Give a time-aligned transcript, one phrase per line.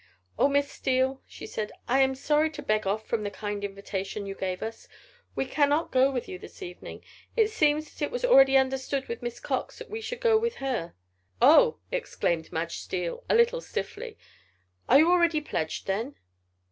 [0.39, 4.25] "Oh, Miss Steele," she said, "I am sorry to beg off from the kind invitation
[4.25, 4.87] you gave us.
[5.35, 7.03] We cannot go with you this evening.
[7.37, 10.55] It seems that it was already understood with Miss Cox that we should go with
[10.55, 10.95] her."
[11.39, 14.17] "Oh!" exclaimed Madge Steele, a little stiffly,
[14.89, 16.15] "you are already pledged, then?"